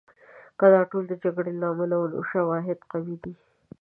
[0.59, 3.33] که دا ټول د جګړې له امله وو، نو شواهد قوي دي.